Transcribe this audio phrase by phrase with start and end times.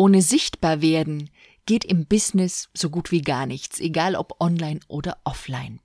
[0.00, 1.28] Ohne sichtbar werden
[1.66, 5.78] geht im Business so gut wie gar nichts, egal ob online oder offline.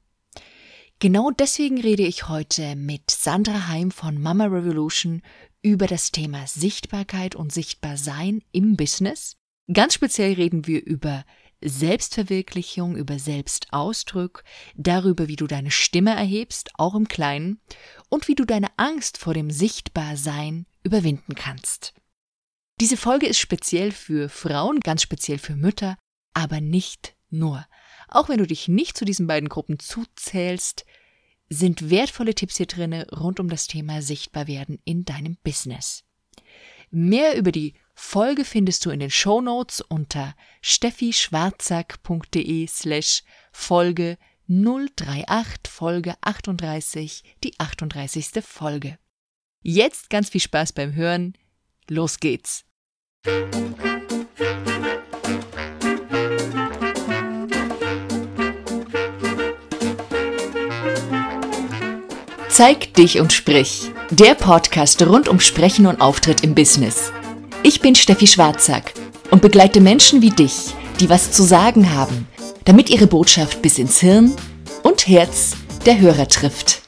[0.99, 5.21] Genau deswegen rede ich heute mit Sandra Heim von Mama Revolution
[5.61, 9.35] über das Thema Sichtbarkeit und Sichtbarsein im Business.
[9.73, 11.25] Ganz speziell reden wir über
[11.61, 14.45] Selbstverwirklichung, über Selbstausdruck,
[14.75, 17.59] darüber, wie du deine Stimme erhebst, auch im Kleinen,
[18.07, 21.93] und wie du deine Angst vor dem Sichtbarsein überwinden kannst.
[22.81, 25.97] Diese Folge ist speziell für Frauen, ganz speziell für Mütter,
[26.33, 27.65] aber nicht nur.
[28.09, 30.85] Auch wenn du dich nicht zu diesen beiden Gruppen zuzählst,
[31.47, 36.03] sind wertvolle Tipps hier drin rund um das Thema Sichtbarwerden in deinem Business.
[36.91, 43.23] Mehr über die Folge findest du in den Show Notes unter steffischwarzack.de slash
[43.53, 44.17] Folge
[44.49, 48.43] 038 Folge 38, die 38.
[48.43, 48.99] Folge.
[49.61, 51.37] Jetzt ganz viel Spaß beim Hören.
[51.87, 52.64] Los geht's!
[62.49, 63.91] Zeig dich und sprich.
[64.11, 67.11] Der Podcast rund um Sprechen und Auftritt im Business.
[67.63, 68.93] Ich bin Steffi Schwarzack
[69.31, 72.27] und begleite Menschen wie dich, die was zu sagen haben,
[72.63, 74.33] damit ihre Botschaft bis ins Hirn
[74.83, 76.84] und Herz der Hörer trifft.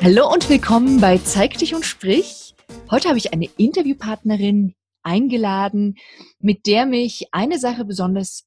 [0.00, 2.54] Hallo und willkommen bei Zeig dich und sprich.
[2.88, 5.96] Heute habe ich eine Interviewpartnerin eingeladen,
[6.38, 8.46] mit der mich eine Sache besonders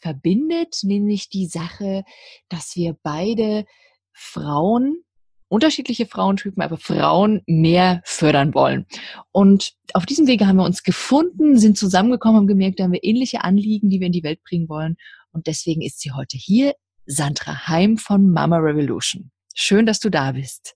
[0.00, 2.02] verbindet, nämlich die Sache,
[2.48, 3.64] dass wir beide
[4.12, 5.04] Frauen,
[5.46, 8.86] unterschiedliche Frauentypen, aber Frauen mehr fördern wollen.
[9.30, 13.04] Und auf diesem Wege haben wir uns gefunden, sind zusammengekommen, haben gemerkt, da haben wir
[13.04, 14.96] ähnliche Anliegen, die wir in die Welt bringen wollen.
[15.30, 16.74] Und deswegen ist sie heute hier,
[17.06, 19.31] Sandra Heim von Mama Revolution.
[19.54, 20.74] Schön, dass du da bist.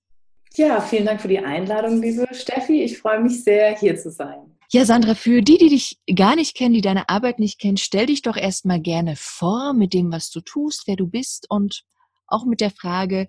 [0.54, 2.82] Ja, vielen Dank für die Einladung, liebe Steffi.
[2.82, 4.56] Ich freue mich sehr, hier zu sein.
[4.72, 8.06] Ja, Sandra, für die, die dich gar nicht kennen, die deine Arbeit nicht kennen, stell
[8.06, 11.84] dich doch erstmal gerne vor mit dem, was du tust, wer du bist und
[12.26, 13.28] auch mit der Frage,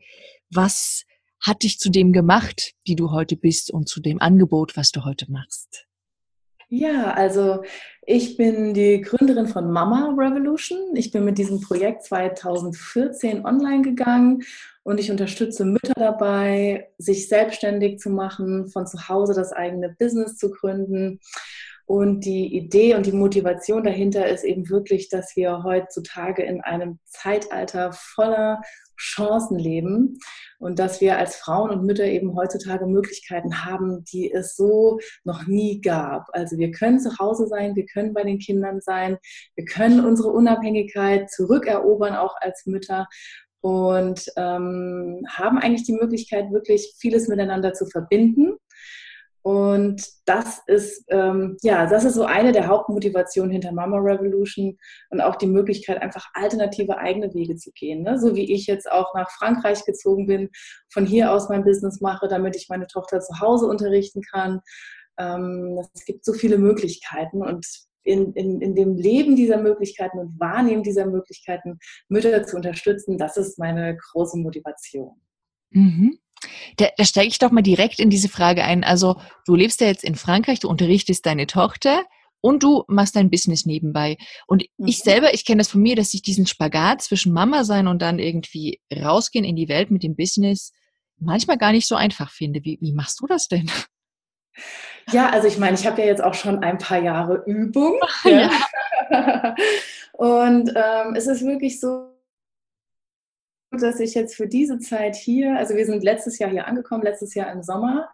[0.49, 1.03] was
[1.39, 5.05] hat dich zu dem gemacht, die du heute bist und zu dem Angebot, was du
[5.05, 5.86] heute machst?
[6.69, 7.63] Ja, also
[8.05, 10.95] ich bin die Gründerin von Mama Revolution.
[10.95, 14.43] Ich bin mit diesem Projekt 2014 online gegangen
[14.83, 20.35] und ich unterstütze Mütter dabei, sich selbstständig zu machen, von zu Hause das eigene Business
[20.35, 21.21] zu gründen.
[21.87, 26.99] Und die Idee und die Motivation dahinter ist eben wirklich, dass wir heutzutage in einem
[27.05, 28.61] Zeitalter voller
[28.99, 30.19] Chancen leben
[30.59, 35.47] und dass wir als Frauen und Mütter eben heutzutage Möglichkeiten haben, die es so noch
[35.47, 36.27] nie gab.
[36.33, 39.17] Also wir können zu Hause sein, wir können bei den Kindern sein,
[39.55, 43.07] wir können unsere Unabhängigkeit zurückerobern, auch als Mütter
[43.61, 48.57] und ähm, haben eigentlich die Möglichkeit, wirklich vieles miteinander zu verbinden
[49.47, 54.77] und das ist, ähm, ja, das ist so eine der Hauptmotivationen hinter Mama Revolution
[55.09, 58.03] und auch die Möglichkeit, einfach alternative eigene Wege zu gehen.
[58.03, 58.19] Ne?
[58.19, 60.49] So wie ich jetzt auch nach Frankreich gezogen bin,
[60.89, 64.59] von hier aus mein Business mache, damit ich meine Tochter zu Hause unterrichten kann.
[65.17, 67.65] Ähm, es gibt so viele Möglichkeiten und
[68.03, 71.79] in, in, in dem Leben dieser Möglichkeiten und Wahrnehmen dieser Möglichkeiten
[72.09, 75.21] Mütter zu unterstützen, das ist meine große Motivation.
[75.69, 76.19] Mhm.
[76.77, 78.83] Da, da steige ich doch mal direkt in diese Frage ein.
[78.83, 82.03] Also du lebst ja jetzt in Frankreich, du unterrichtest deine Tochter
[82.41, 84.17] und du machst dein Business nebenbei.
[84.45, 84.87] Und mhm.
[84.87, 88.01] ich selber, ich kenne das von mir, dass ich diesen Spagat zwischen Mama sein und
[88.01, 90.71] dann irgendwie rausgehen in die Welt mit dem Business
[91.19, 92.63] manchmal gar nicht so einfach finde.
[92.63, 93.69] Wie, wie machst du das denn?
[95.11, 97.99] Ja, also ich meine, ich habe ja jetzt auch schon ein paar Jahre Übung.
[98.23, 98.51] Ja.
[100.13, 102.16] und ähm, es ist wirklich so,
[103.81, 107.33] dass ich jetzt für diese Zeit hier, also wir sind letztes Jahr hier angekommen, letztes
[107.33, 108.09] Jahr im Sommer.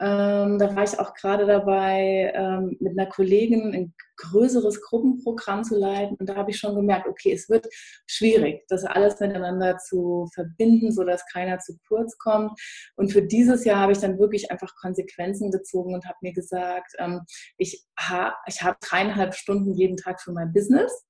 [0.00, 5.78] Ähm, da war ich auch gerade dabei, ähm, mit einer Kollegin ein größeres Gruppenprogramm zu
[5.78, 6.16] leiten.
[6.16, 7.68] Und da habe ich schon gemerkt, okay, es wird
[8.06, 12.58] schwierig, das alles miteinander zu verbinden, sodass keiner zu kurz kommt.
[12.96, 16.92] Und für dieses Jahr habe ich dann wirklich einfach Konsequenzen gezogen und habe mir gesagt,
[16.98, 17.20] ähm,
[17.56, 21.04] ich, ha ich habe dreieinhalb Stunden jeden Tag für mein Business.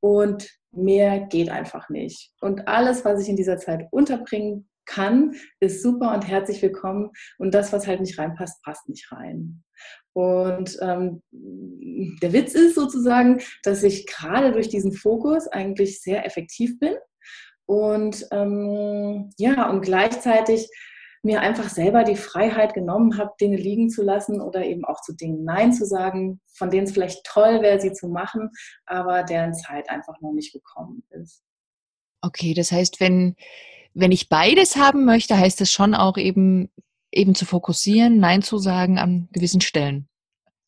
[0.00, 2.32] Und mehr geht einfach nicht.
[2.40, 7.10] Und alles, was ich in dieser Zeit unterbringen kann, ist super und herzlich willkommen.
[7.38, 9.62] Und das, was halt nicht reinpasst, passt nicht rein.
[10.12, 16.78] Und ähm, der Witz ist sozusagen, dass ich gerade durch diesen Fokus eigentlich sehr effektiv
[16.78, 16.94] bin.
[17.66, 20.68] Und ähm, ja, und gleichzeitig
[21.24, 25.14] mir einfach selber die Freiheit genommen habe, Dinge liegen zu lassen oder eben auch zu
[25.14, 28.50] Dingen Nein zu sagen, von denen es vielleicht toll wäre, sie zu machen,
[28.86, 31.42] aber deren Zeit einfach noch nicht gekommen ist.
[32.20, 33.36] Okay, das heißt, wenn,
[33.94, 36.70] wenn ich beides haben möchte, heißt es schon auch eben,
[37.12, 40.08] eben zu fokussieren, Nein zu sagen an gewissen Stellen.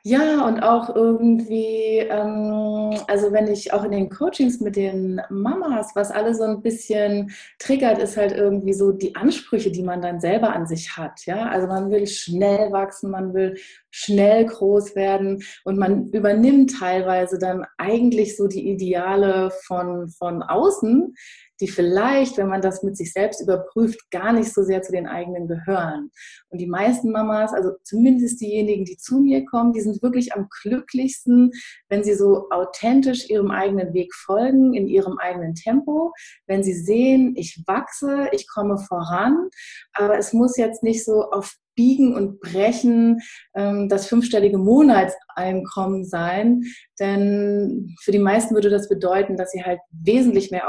[0.08, 5.96] Ja, und auch irgendwie, ähm, also wenn ich auch in den Coachings mit den Mamas,
[5.96, 10.20] was alle so ein bisschen triggert, ist halt irgendwie so die Ansprüche, die man dann
[10.20, 11.26] selber an sich hat.
[11.26, 13.56] Ja, also man will schnell wachsen, man will
[13.96, 21.14] schnell groß werden und man übernimmt teilweise dann eigentlich so die Ideale von, von außen,
[21.60, 25.06] die vielleicht, wenn man das mit sich selbst überprüft, gar nicht so sehr zu den
[25.06, 26.10] eigenen gehören.
[26.50, 30.48] Und die meisten Mamas, also zumindest diejenigen, die zu mir kommen, die sind wirklich am
[30.62, 31.52] glücklichsten,
[31.88, 36.12] wenn sie so authentisch ihrem eigenen Weg folgen, in ihrem eigenen Tempo,
[36.46, 39.48] wenn sie sehen, ich wachse, ich komme voran,
[39.94, 43.20] aber es muss jetzt nicht so auf Biegen und Brechen
[43.54, 46.62] ähm, das fünfstellige Monatseinkommen sein.
[46.98, 50.68] Denn für die meisten würde das bedeuten, dass sie halt wesentlich mehr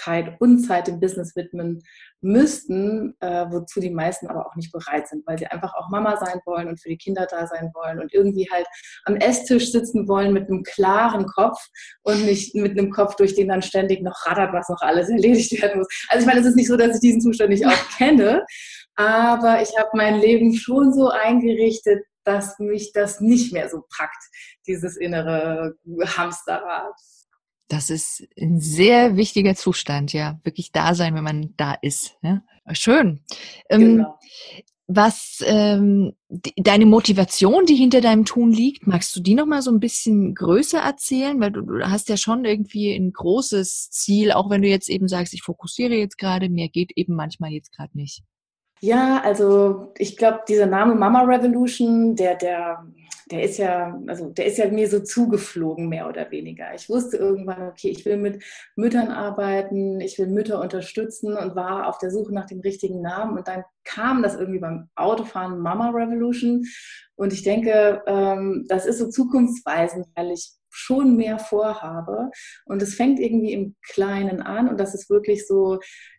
[0.00, 1.82] Aufmerksamkeit und Zeit dem Business widmen
[2.20, 6.16] müssten, äh, wozu die meisten aber auch nicht bereit sind, weil sie einfach auch Mama
[6.16, 8.66] sein wollen und für die Kinder da sein wollen und irgendwie halt
[9.04, 11.58] am Esstisch sitzen wollen mit einem klaren Kopf
[12.02, 15.60] und nicht mit einem Kopf, durch den dann ständig noch rattert, was noch alles erledigt
[15.60, 15.88] werden muss.
[16.08, 18.44] Also ich meine, es ist nicht so, dass ich diesen Zustand nicht auch kenne,
[18.96, 24.22] aber ich habe mein Leben schon so eingerichtet, dass mich das nicht mehr so packt,
[24.66, 25.74] dieses innere
[26.16, 26.92] Hamsterrad.
[27.70, 30.40] Das ist ein sehr wichtiger Zustand, ja.
[30.42, 32.16] Wirklich da sein, wenn man da ist.
[32.20, 32.42] Ja?
[32.72, 33.20] Schön.
[33.68, 34.18] Ähm, genau.
[34.88, 39.62] was ähm, die, deine Motivation, die hinter deinem Tun liegt, magst du die noch mal
[39.62, 41.38] so ein bisschen größer erzählen?
[41.40, 45.06] Weil du, du hast ja schon irgendwie ein großes Ziel, auch wenn du jetzt eben
[45.06, 48.24] sagst, ich fokussiere jetzt gerade, mehr geht eben manchmal jetzt gerade nicht.
[48.80, 52.84] Ja, also ich glaube, dieser Name Mama Revolution, der, der
[53.30, 56.74] der ist ja, also der ist ja mir so zugeflogen, mehr oder weniger.
[56.74, 58.42] Ich wusste irgendwann, okay, ich will mit
[58.76, 63.38] Müttern arbeiten, ich will Mütter unterstützen und war auf der Suche nach dem richtigen Namen.
[63.38, 66.64] Und dann kam das irgendwie beim Autofahren Mama Revolution.
[67.14, 72.30] Und ich denke, ähm, das ist so zukunftsweisend, weil ich schon mehr vorhabe.
[72.64, 75.78] Und es fängt irgendwie im Kleinen an und das ist wirklich so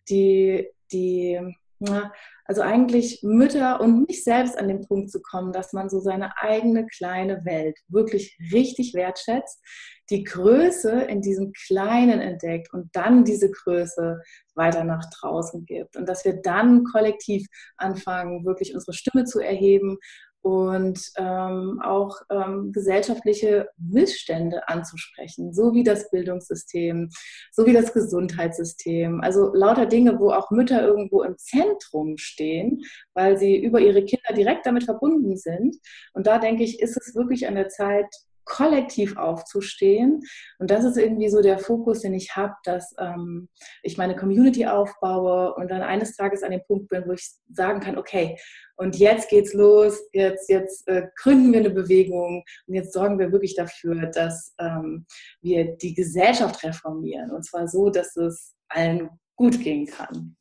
[0.09, 1.39] die, die,
[1.79, 2.11] na,
[2.51, 6.37] also eigentlich Mütter und mich selbst an den Punkt zu kommen, dass man so seine
[6.37, 9.63] eigene kleine Welt wirklich richtig wertschätzt,
[10.09, 14.19] die Größe in diesem Kleinen entdeckt und dann diese Größe
[14.53, 15.95] weiter nach draußen gibt.
[15.95, 19.97] Und dass wir dann kollektiv anfangen, wirklich unsere Stimme zu erheben
[20.41, 27.09] und ähm, auch ähm, gesellschaftliche Missstände anzusprechen, so wie das Bildungssystem,
[27.51, 29.21] so wie das Gesundheitssystem.
[29.21, 32.81] Also lauter Dinge, wo auch Mütter irgendwo im Zentrum stehen,
[33.13, 35.77] weil sie über ihre Kinder direkt damit verbunden sind.
[36.13, 38.07] Und da denke ich, ist es wirklich an der Zeit,
[38.51, 40.21] kollektiv aufzustehen.
[40.59, 43.47] Und das ist irgendwie so der Fokus, den ich habe, dass ähm,
[43.81, 47.79] ich meine Community aufbaue und dann eines Tages an dem Punkt bin, wo ich sagen
[47.79, 48.37] kann, okay,
[48.75, 53.31] und jetzt geht's los, jetzt, jetzt äh, gründen wir eine Bewegung und jetzt sorgen wir
[53.31, 55.05] wirklich dafür, dass ähm,
[55.41, 57.31] wir die Gesellschaft reformieren.
[57.31, 60.35] Und zwar so, dass es allen gut gehen kann.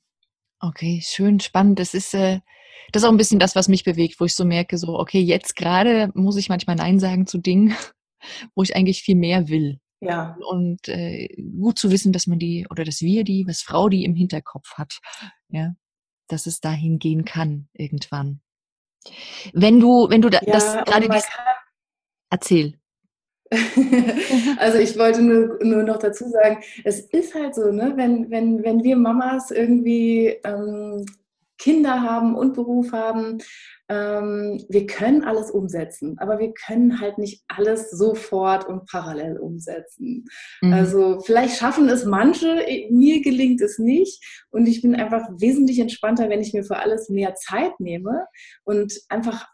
[0.58, 1.78] Okay, schön, spannend.
[1.78, 2.40] Das ist, äh,
[2.92, 5.20] das ist auch ein bisschen das, was mich bewegt, wo ich so merke, so, okay,
[5.20, 7.74] jetzt gerade muss ich manchmal Nein sagen zu Dingen,
[8.54, 9.80] wo ich eigentlich viel mehr will.
[10.00, 10.36] Ja.
[10.48, 11.28] Und äh,
[11.58, 14.74] gut zu wissen, dass man die oder dass wir die, was Frau die im Hinterkopf
[14.74, 14.98] hat,
[15.48, 15.74] ja,
[16.28, 18.40] dass es dahin gehen kann irgendwann.
[19.52, 21.08] Wenn du, wenn du da, ja, das gerade
[22.30, 22.74] erzähl.
[24.58, 28.62] also ich wollte nur, nur noch dazu sagen, es ist halt so, ne, wenn, wenn,
[28.62, 31.04] wenn wir Mamas irgendwie ähm,
[31.60, 33.38] Kinder haben und Beruf haben,
[33.88, 40.24] ähm, wir können alles umsetzen, aber wir können halt nicht alles sofort und parallel umsetzen.
[40.62, 40.72] Mhm.
[40.72, 46.30] Also vielleicht schaffen es manche, mir gelingt es nicht und ich bin einfach wesentlich entspannter,
[46.30, 48.26] wenn ich mir für alles mehr Zeit nehme
[48.64, 49.46] und einfach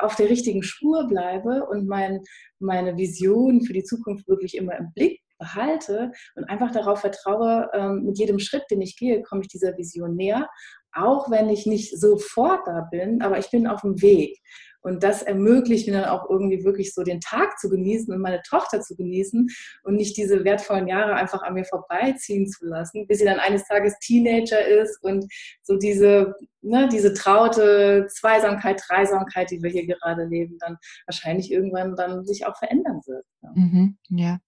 [0.00, 2.20] auf der richtigen Spur bleibe und mein,
[2.58, 8.04] meine Vision für die Zukunft wirklich immer im Blick behalte und einfach darauf vertraue, ähm,
[8.04, 10.48] mit jedem Schritt, den ich gehe, komme ich dieser Vision näher,
[10.92, 14.38] auch wenn ich nicht sofort da bin, aber ich bin auf dem Weg.
[14.82, 18.40] Und das ermöglicht mir dann auch irgendwie wirklich so den Tag zu genießen und meine
[18.48, 19.48] Tochter zu genießen
[19.82, 23.64] und nicht diese wertvollen Jahre einfach an mir vorbeiziehen zu lassen, bis sie dann eines
[23.64, 25.26] Tages Teenager ist und
[25.62, 31.94] so diese, ne, diese traute Zweisamkeit, Dreisamkeit, die wir hier gerade leben, dann wahrscheinlich irgendwann
[31.94, 33.24] dann sich auch verändern wird.
[33.42, 33.50] Ja.
[33.54, 34.38] Mhm, ja.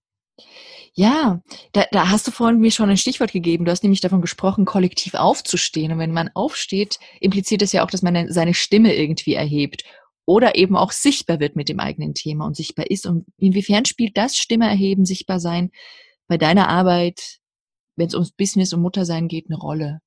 [0.95, 1.41] Ja,
[1.73, 3.65] da, da hast du vorhin mir schon ein Stichwort gegeben.
[3.65, 5.93] Du hast nämlich davon gesprochen, kollektiv aufzustehen.
[5.93, 9.85] Und wenn man aufsteht, impliziert das ja auch, dass man seine Stimme irgendwie erhebt
[10.27, 13.07] oder eben auch sichtbar wird mit dem eigenen Thema und sichtbar ist.
[13.07, 15.71] Und inwiefern spielt das Stimme erheben, sichtbar sein
[16.29, 17.39] bei deiner Arbeit,
[17.97, 20.01] wenn es ums Business und Muttersein geht, eine Rolle?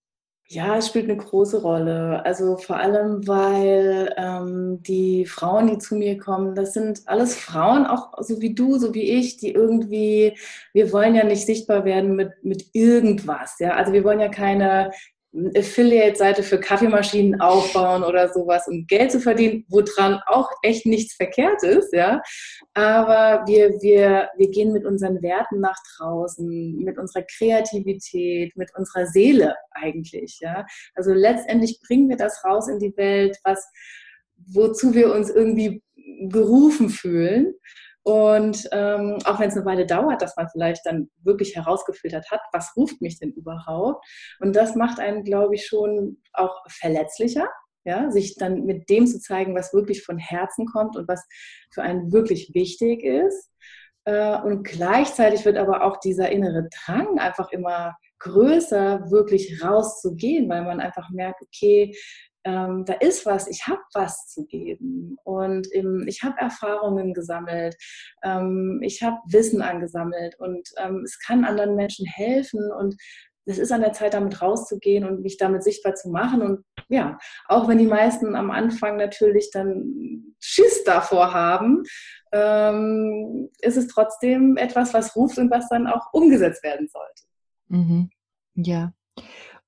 [0.48, 2.24] Ja, es spielt eine große Rolle.
[2.24, 7.88] Also vor allem, weil ähm, die Frauen, die zu mir kommen, das sind alles Frauen,
[7.88, 10.38] auch so wie du, so wie ich, die irgendwie,
[10.72, 13.58] wir wollen ja nicht sichtbar werden mit, mit irgendwas.
[13.60, 14.92] Ja, also wir wollen ja keine
[15.56, 21.63] Affiliate-Seite für Kaffeemaschinen aufbauen oder sowas, um Geld zu verdienen, woran auch echt nichts verkehrt
[21.63, 22.22] ist, ja.
[22.74, 29.08] Aber wir, wir, wir gehen mit unseren Werten nach draußen, mit unserer Kreativität, mit unserer
[29.08, 30.65] Seele eigentlich, ja.
[30.96, 33.68] Also letztendlich bringen wir das raus in die Welt, was,
[34.38, 35.84] wozu wir uns irgendwie
[36.30, 37.56] gerufen fühlen.
[38.06, 42.40] Und ähm, auch wenn es eine Weile dauert, dass man vielleicht dann wirklich herausgefiltert hat,
[42.54, 44.06] was ruft mich denn überhaupt?
[44.40, 47.48] Und das macht einen, glaube ich, schon auch verletzlicher,
[47.84, 51.26] ja, sich dann mit dem zu zeigen, was wirklich von Herzen kommt und was
[51.74, 53.52] für einen wirklich wichtig ist.
[54.04, 60.64] Äh, und gleichzeitig wird aber auch dieser innere Drang einfach immer größer, wirklich rauszugehen, weil
[60.64, 61.96] man einfach merkt, okay,
[62.46, 67.75] ähm, da ist was, ich habe was zu geben und im, ich habe Erfahrungen gesammelt,
[68.24, 72.96] ähm, ich habe Wissen angesammelt und ähm, es kann anderen Menschen helfen und
[73.48, 76.42] es ist an der Zeit, damit rauszugehen und mich damit sichtbar zu machen.
[76.42, 81.84] Und ja, auch wenn die meisten am Anfang natürlich dann Schiss davor haben,
[82.32, 87.24] ähm, ist es trotzdem etwas, was ruft und was dann auch umgesetzt werden sollte.
[87.68, 88.10] Mhm.
[88.56, 88.94] Ja.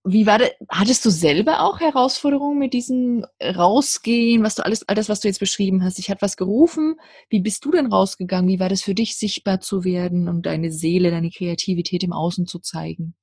[0.09, 0.51] Wie war das?
[0.69, 5.27] Hattest du selber auch Herausforderungen mit diesem Rausgehen, was du alles, all das, was du
[5.27, 5.99] jetzt beschrieben hast?
[5.99, 6.95] Ich hatte was gerufen.
[7.29, 8.47] Wie bist du denn rausgegangen?
[8.49, 12.47] Wie war das für dich, sichtbar zu werden und deine Seele, deine Kreativität im Außen
[12.47, 13.15] zu zeigen?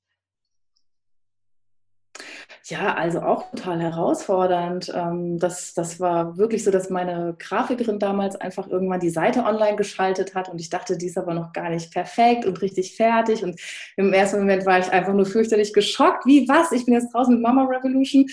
[2.64, 4.92] Ja, also auch total herausfordernd.
[4.94, 9.76] Ähm, das, das war wirklich so, dass meine Grafikerin damals einfach irgendwann die Seite online
[9.76, 13.42] geschaltet hat und ich dachte, die ist aber noch gar nicht perfekt und richtig fertig.
[13.44, 13.60] Und
[13.96, 16.26] im ersten Moment war ich einfach nur fürchterlich geschockt.
[16.26, 16.72] Wie was?
[16.72, 18.26] Ich bin jetzt draußen mit Mama Revolution.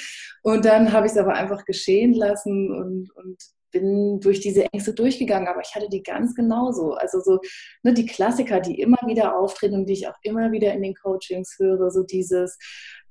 [0.44, 3.38] Und dann habe ich es aber einfach geschehen lassen und, und
[3.72, 6.94] bin durch diese Ängste durchgegangen, aber ich hatte die ganz genauso.
[6.94, 7.40] Also so
[7.84, 10.94] ne, die Klassiker, die immer wieder auftreten und die ich auch immer wieder in den
[10.94, 12.58] Coachings höre, so dieses,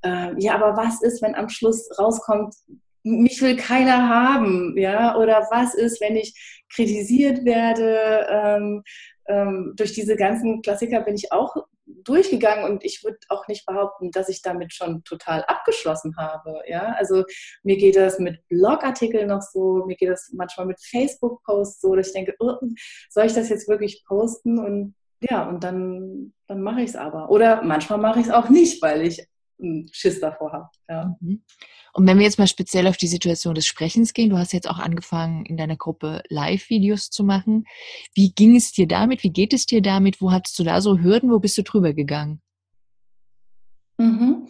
[0.03, 2.55] äh, ja, aber was ist, wenn am Schluss rauskommt,
[3.03, 6.35] mich will keiner haben, ja, oder was ist, wenn ich
[6.73, 8.27] kritisiert werde?
[8.31, 8.83] Ähm,
[9.29, 11.55] ähm, durch diese ganzen Klassiker bin ich auch
[12.05, 16.61] durchgegangen und ich würde auch nicht behaupten, dass ich damit schon total abgeschlossen habe.
[16.67, 17.25] Ja, also
[17.63, 22.09] mir geht das mit Blogartikeln noch so, mir geht das manchmal mit Facebook-Posts so, dass
[22.09, 22.55] ich denke, oh,
[23.09, 24.59] soll ich das jetzt wirklich posten?
[24.59, 27.31] Und ja, und dann, dann mache ich es aber.
[27.31, 29.27] Oder manchmal mache ich es auch nicht, weil ich
[29.93, 30.69] Schiss davor habe.
[30.89, 31.17] Ja.
[31.21, 31.43] Mhm.
[31.93, 34.69] Und wenn wir jetzt mal speziell auf die Situation des Sprechens gehen, du hast jetzt
[34.69, 37.65] auch angefangen, in deiner Gruppe Live-Videos zu machen.
[38.15, 39.25] Wie ging es dir damit?
[39.25, 40.21] Wie geht es dir damit?
[40.21, 41.31] Wo hattest du da so Hürden?
[41.31, 42.41] Wo bist du drüber gegangen?
[43.99, 44.49] Mhm.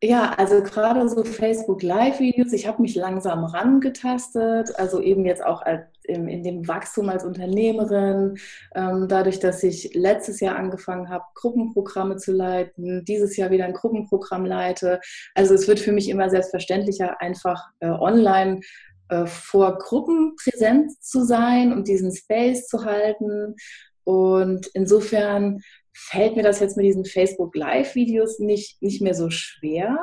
[0.00, 5.60] Ja, also gerade so Facebook Live-Videos, ich habe mich langsam rangetastet, also eben jetzt auch
[6.04, 8.38] in dem Wachstum als Unternehmerin,
[8.76, 13.72] ähm, dadurch, dass ich letztes Jahr angefangen habe, Gruppenprogramme zu leiten, dieses Jahr wieder ein
[13.72, 15.00] Gruppenprogramm leite.
[15.34, 18.60] Also es wird für mich immer selbstverständlicher, einfach äh, online
[19.08, 23.56] äh, vor Gruppen präsent zu sein und diesen Space zu halten.
[24.04, 25.60] Und insofern
[25.98, 29.98] fällt mir das jetzt mit diesen Facebook Live-Videos nicht, nicht mehr so schwer.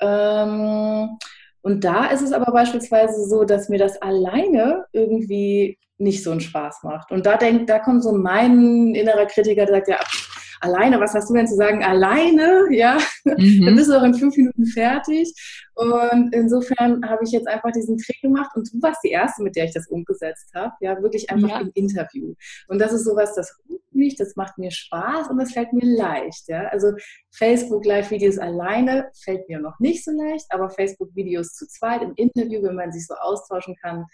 [0.00, 1.18] Ähm,
[1.62, 6.40] und da ist es aber beispielsweise so, dass mir das alleine irgendwie nicht so einen
[6.40, 7.12] Spaß macht.
[7.12, 10.00] Und da denkt, da kommt so mein innerer Kritiker, der sagt, ja,
[10.62, 11.82] alleine, was hast du denn zu sagen?
[11.82, 13.64] Alleine, ja, mhm.
[13.66, 15.34] dann bist du doch in fünf Minuten fertig.
[15.74, 19.56] Und insofern habe ich jetzt einfach diesen Trick gemacht und du warst die Erste, mit
[19.56, 21.60] der ich das umgesetzt habe, ja, wirklich einfach ja.
[21.60, 22.34] im Interview.
[22.68, 25.84] Und das ist sowas, das ruft mich, das macht mir Spaß und das fällt mir
[25.84, 26.68] leicht, ja.
[26.68, 26.92] Also
[27.32, 32.62] Facebook Live-Videos alleine fällt mir noch nicht so leicht, aber Facebook-Videos zu zweit im Interview,
[32.62, 34.06] wenn man sich so austauschen kann,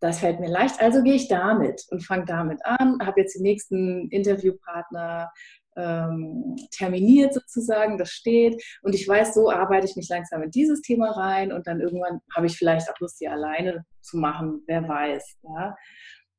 [0.00, 3.42] das fällt mir leicht, also gehe ich damit und fange damit an, habe jetzt den
[3.42, 5.30] nächsten Interviewpartner
[5.76, 8.62] ähm, terminiert sozusagen, das steht.
[8.82, 12.20] Und ich weiß, so arbeite ich mich langsam in dieses Thema rein und dann irgendwann
[12.34, 15.36] habe ich vielleicht auch Lust, die alleine zu machen, wer weiß.
[15.42, 15.76] Ja.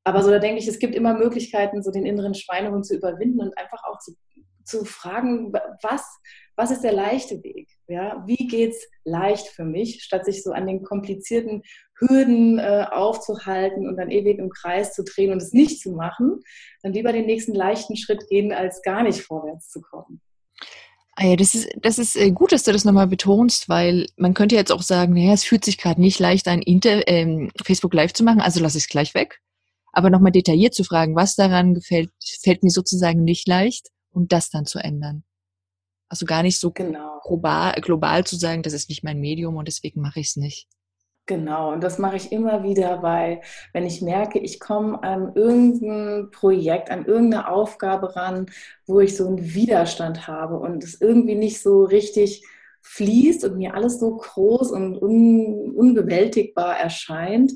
[0.03, 3.41] Aber so, da denke ich, es gibt immer Möglichkeiten, so den inneren Schweinehund zu überwinden
[3.41, 4.13] und einfach auch zu,
[4.63, 5.51] zu fragen,
[5.81, 6.05] was,
[6.55, 7.76] was ist der leichte Weg?
[7.87, 8.23] Ja?
[8.25, 11.63] Wie geht es leicht für mich, statt sich so an den komplizierten
[11.99, 16.41] Hürden äh, aufzuhalten und dann ewig im Kreis zu drehen und es nicht zu machen,
[16.83, 20.21] dann lieber den nächsten leichten Schritt gehen, als gar nicht vorwärts zu kommen.
[21.19, 24.35] Ah ja, das ist, das ist äh, gut, dass du das nochmal betonst, weil man
[24.35, 27.95] könnte jetzt auch sagen, naja, es fühlt sich gerade nicht leicht ein, Inter ähm, Facebook
[27.95, 29.41] Live zu machen, also lass ich es gleich weg.
[29.91, 32.11] Aber nochmal detailliert zu fragen, was daran gefällt,
[32.43, 35.23] fällt mir sozusagen nicht leicht und das dann zu ändern.
[36.09, 37.19] Also gar nicht so genau.
[37.23, 40.67] global, global zu sagen, das ist nicht mein Medium und deswegen mache ich es nicht.
[41.25, 43.41] Genau, und das mache ich immer wieder, weil
[43.73, 48.45] wenn ich merke, ich komme an irgendein Projekt, an irgendeine Aufgabe ran,
[48.85, 52.45] wo ich so einen Widerstand habe und es irgendwie nicht so richtig
[52.83, 57.51] fließt und mir alles so groß und un unbewältigbar erscheint,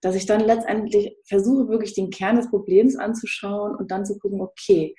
[0.00, 4.40] dass ich dann letztendlich versuche, wirklich den Kern des Problems anzuschauen und dann zu gucken,
[4.40, 4.94] okay,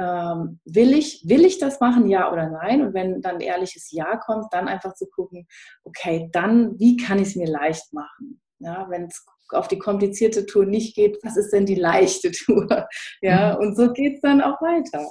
[0.00, 2.80] ähm, will, ich, will ich das machen, ja oder nein?
[2.80, 5.46] Und wenn dann ein ehrliches Ja kommt, dann einfach zu gucken,
[5.84, 8.40] okay, dann, wie kann ich es mir leicht machen?
[8.60, 12.88] Ja, wenn es auf die komplizierte Tour nicht geht, was ist denn die leichte Tour?
[13.20, 13.60] Ja, mhm.
[13.60, 15.06] und so geht es dann auch weiter.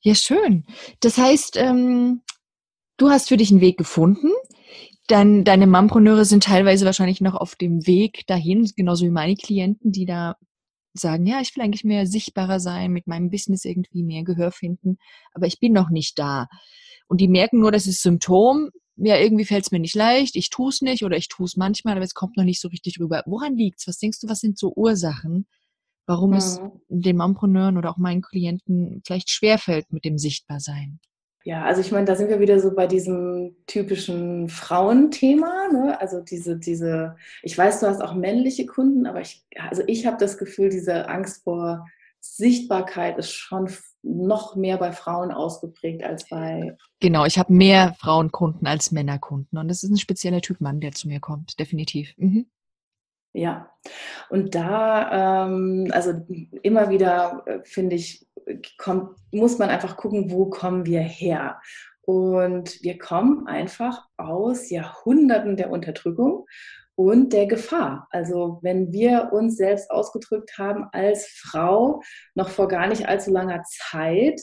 [0.00, 0.64] Ja, schön.
[1.00, 2.22] Das heißt, ähm,
[2.96, 4.30] du hast für dich einen Weg gefunden.
[5.08, 9.92] Dann deine Mampreneure sind teilweise wahrscheinlich noch auf dem Weg dahin, genauso wie meine Klienten,
[9.92, 10.36] die da
[10.94, 14.98] sagen, ja, ich will eigentlich mehr sichtbarer sein, mit meinem Business irgendwie mehr Gehör finden,
[15.32, 16.48] aber ich bin noch nicht da.
[17.08, 20.50] Und die merken nur, das ist Symptom, ja, irgendwie fällt es mir nicht leicht, ich
[20.50, 22.98] tue es nicht oder ich tue es manchmal, aber es kommt noch nicht so richtig
[22.98, 23.22] rüber.
[23.26, 23.86] Woran liegt's?
[23.86, 25.46] Was denkst du, was sind so Ursachen,
[26.06, 26.36] warum mhm.
[26.36, 30.98] es den Mompreneuren oder auch meinen Klienten vielleicht schwerfällt mit dem Sichtbarsein?
[31.48, 35.68] Ja, also ich meine, da sind wir wieder so bei diesem typischen Frauenthema.
[35.72, 35.98] Ne?
[35.98, 40.18] Also diese, diese, ich weiß, du hast auch männliche Kunden, aber ich, also ich habe
[40.18, 41.86] das Gefühl, diese Angst vor
[42.20, 43.70] Sichtbarkeit ist schon
[44.02, 46.76] noch mehr bei Frauen ausgeprägt als bei.
[47.00, 49.58] Genau, ich habe mehr Frauenkunden als Männerkunden.
[49.58, 52.12] Und das ist ein spezieller Typ Mann, der zu mir kommt, definitiv.
[52.18, 52.44] Mhm.
[53.32, 53.70] Ja,
[54.28, 56.12] und da, ähm, also
[56.62, 58.26] immer wieder, äh, finde ich,
[58.78, 61.60] kommt, muss man einfach gucken, wo kommen wir her.
[62.02, 66.46] Und wir kommen einfach aus Jahrhunderten der Unterdrückung
[66.94, 68.08] und der Gefahr.
[68.10, 72.02] Also wenn wir uns selbst ausgedrückt haben als Frau
[72.34, 74.40] noch vor gar nicht allzu langer Zeit,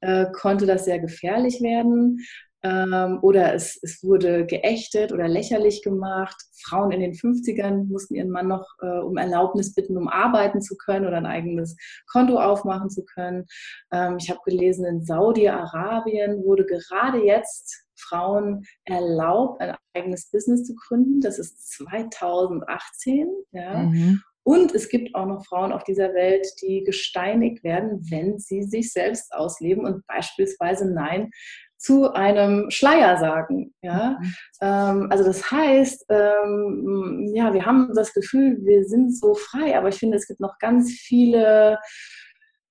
[0.00, 2.24] äh, konnte das sehr gefährlich werden
[2.62, 6.36] ähm, oder es, es wurde geächtet oder lächerlich gemacht.
[6.64, 10.76] Frauen in den 50ern mussten ihren Mann noch äh, um Erlaubnis bitten, um arbeiten zu
[10.76, 11.76] können oder ein eigenes
[12.10, 13.46] Konto aufmachen zu können.
[13.92, 20.74] Ähm, ich habe gelesen, in Saudi-Arabien wurde gerade jetzt Frauen erlaubt, ein eigenes Business zu
[20.74, 21.20] gründen.
[21.20, 23.28] Das ist 2018.
[23.52, 23.84] Ja.
[23.84, 24.22] Mhm.
[24.44, 28.92] Und es gibt auch noch Frauen auf dieser Welt, die gesteinigt werden, wenn sie sich
[28.92, 31.30] selbst ausleben und beispielsweise Nein
[31.78, 33.72] zu einem Schleier sagen.
[33.82, 34.18] Ja?
[34.20, 34.34] Mhm.
[34.60, 39.88] Ähm, also das heißt, ähm, ja, wir haben das Gefühl, wir sind so frei, aber
[39.88, 41.78] ich finde, es gibt noch ganz viele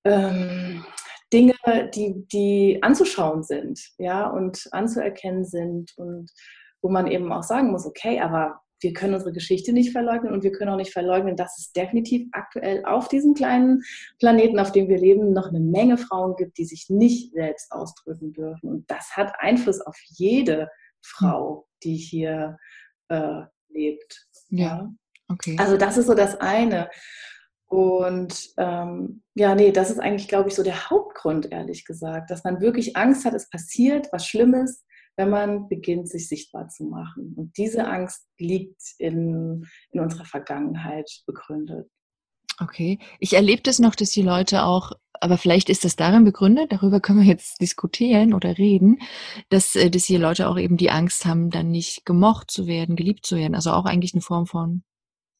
[0.04, 0.86] ähm,
[1.34, 1.56] Dinge,
[1.94, 6.32] die, die anzuschauen sind, ja, und anzuerkennen sind und
[6.82, 10.44] wo man eben auch sagen muss, okay, aber wir können unsere Geschichte nicht verleugnen und
[10.44, 13.82] wir können auch nicht verleugnen, dass es definitiv aktuell auf diesem kleinen
[14.20, 18.34] Planeten, auf dem wir leben, noch eine Menge Frauen gibt, die sich nicht selbst ausdrücken
[18.34, 18.70] dürfen.
[18.70, 20.70] Und das hat Einfluss auf jede
[21.02, 22.58] Frau, die hier
[23.10, 24.28] äh, lebt.
[24.50, 24.92] Ja,
[25.30, 25.56] okay.
[25.60, 26.90] Also das ist so das eine.
[27.70, 32.44] Und ähm, ja, nee, das ist eigentlich, glaube ich, so der Hauptgrund, ehrlich gesagt, dass
[32.46, 34.86] man wirklich Angst hat, es passiert was Schlimmes
[35.18, 37.34] wenn man beginnt, sich sichtbar zu machen.
[37.36, 41.90] Und diese Angst liegt in, in unserer Vergangenheit begründet.
[42.60, 43.00] Okay.
[43.20, 47.00] Ich erlebe das noch, dass die Leute auch, aber vielleicht ist das darin begründet, darüber
[47.00, 49.00] können wir jetzt diskutieren oder reden,
[49.50, 52.96] dass, äh, dass die Leute auch eben die Angst haben, dann nicht gemocht zu werden,
[52.96, 53.56] geliebt zu werden.
[53.56, 54.84] Also auch eigentlich eine Form von,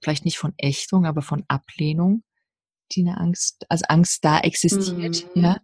[0.02, 2.24] vielleicht nicht von Ächtung, aber von Ablehnung,
[2.92, 5.44] die eine Angst, also Angst da existiert, mhm.
[5.44, 5.58] ja.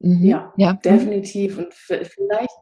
[0.00, 0.24] Mhm.
[0.24, 0.80] Ja, ja, mhm.
[0.82, 1.58] definitiv.
[1.58, 2.58] Und vielleicht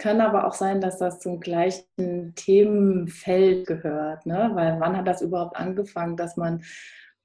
[0.00, 4.24] kann aber auch sein, dass das zum gleichen Themenfeld gehört.
[4.24, 4.50] Ne?
[4.54, 6.62] Weil wann hat das überhaupt angefangen, dass man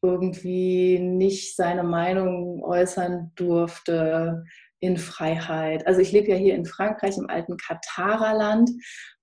[0.01, 4.43] irgendwie nicht seine Meinung äußern durfte
[4.81, 5.87] in Freiheit?
[5.87, 8.69] Also ich lebe ja hier in Frankreich im alten Katarerland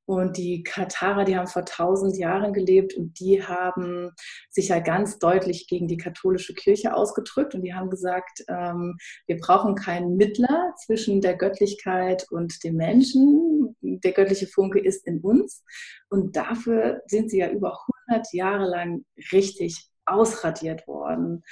[0.04, 4.10] und die Katarer, die haben vor tausend Jahren gelebt und die haben
[4.50, 9.38] sich ja ganz deutlich gegen die katholische Kirche ausgedrückt und die haben gesagt, ähm, wir
[9.38, 13.76] brauchen keinen Mittler zwischen der Göttlichkeit und dem Menschen.
[13.80, 15.64] Der göttliche Funke ist in uns
[16.08, 21.44] und dafür sind sie ja über 100 Jahre lang richtig ausradiert worden.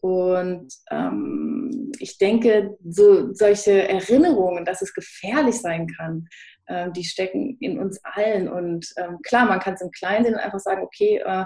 [0.00, 6.28] Und ähm, ich denke, so, solche Erinnerungen, dass es gefährlich sein kann,
[6.68, 8.48] äh, die stecken in uns allen.
[8.48, 11.44] Und ähm, klar, man kann es im Kleinen sehen und einfach sagen, okay, äh,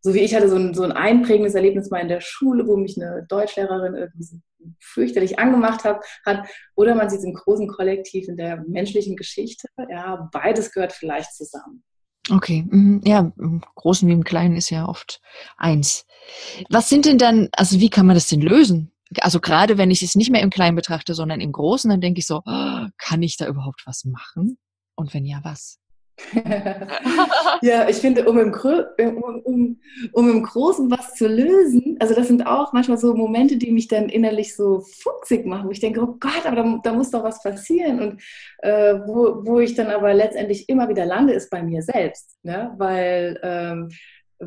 [0.00, 2.76] so wie ich hatte so ein, so ein einprägendes Erlebnis mal in der Schule, wo
[2.76, 4.42] mich eine Deutschlehrerin irgendwie
[4.80, 6.46] fürchterlich angemacht hat, hat.
[6.74, 9.68] Oder man sieht es im großen Kollektiv in der menschlichen Geschichte.
[9.88, 11.82] Ja, beides gehört vielleicht zusammen.
[12.30, 13.02] Okay, mhm.
[13.04, 15.20] ja, im Großen wie im Kleinen ist ja oft
[15.56, 16.06] eins.
[16.70, 18.93] Was sind denn dann, also wie kann man das denn lösen?
[19.20, 22.20] Also gerade wenn ich es nicht mehr im Kleinen betrachte, sondern im Großen, dann denke
[22.20, 24.58] ich so, oh, kann ich da überhaupt was machen?
[24.96, 25.80] Und wenn ja, was?
[27.62, 29.80] ja, ich finde, um im, um, um,
[30.12, 33.88] um im Großen was zu lösen, also das sind auch manchmal so Momente, die mich
[33.88, 37.24] dann innerlich so fuchsig machen, wo ich denke, oh Gott, aber da, da muss doch
[37.24, 38.00] was passieren.
[38.00, 38.22] Und
[38.58, 42.38] äh, wo, wo ich dann aber letztendlich immer wieder lande, ist bei mir selbst.
[42.42, 42.72] Ne?
[42.78, 43.90] Weil ähm,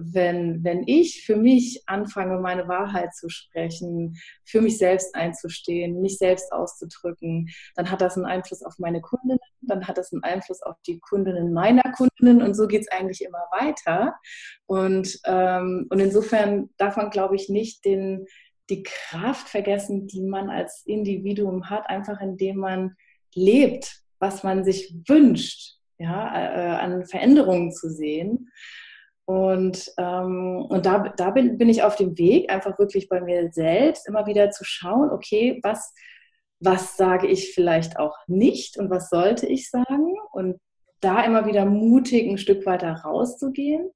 [0.02, 6.18] wenn, wenn ich für mich anfange, meine Wahrheit zu sprechen, für mich selbst einzustehen, mich
[6.18, 10.62] selbst auszudrücken, dann hat das einen Einfluss auf meine Kundinnen, dann hat das einen Einfluss
[10.62, 14.16] auf die Kundinnen meiner Kundinnen und so geht es eigentlich immer weiter.
[14.66, 18.26] Und, ähm, und insofern darf man, glaube ich, nicht den,
[18.70, 22.96] die Kraft vergessen, die man als Individuum hat, einfach indem man
[23.34, 28.50] lebt, was man sich wünscht, ja, äh, an Veränderungen zu sehen.
[29.28, 33.52] Und, ähm, und da, da bin, bin ich auf dem Weg, einfach wirklich bei mir
[33.52, 35.94] selbst immer wieder zu schauen, okay, was,
[36.62, 40.16] was sage ich vielleicht auch nicht und was sollte ich sagen?
[40.32, 40.56] Und
[41.02, 43.90] da immer wieder mutig ein Stück weiter rauszugehen.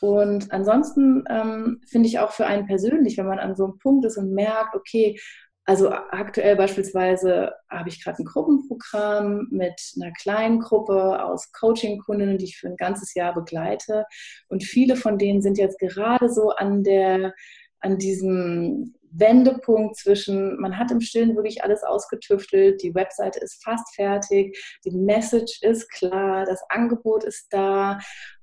[0.00, 4.06] Und ansonsten ähm, finde ich auch für einen persönlich, wenn man an so einem Punkt
[4.06, 5.20] ist und merkt, okay,
[5.66, 12.44] also aktuell beispielsweise habe ich gerade ein Gruppenprogramm mit einer kleinen Gruppe aus Coaching-Kundinnen, die
[12.44, 14.04] ich für ein ganzes Jahr begleite.
[14.48, 17.32] Und viele von denen sind jetzt gerade so an der,
[17.80, 23.94] an diesem Wendepunkt zwischen, man hat im Stillen wirklich alles ausgetüftelt, die Webseite ist fast
[23.94, 28.00] fertig, die Message ist klar, das Angebot ist da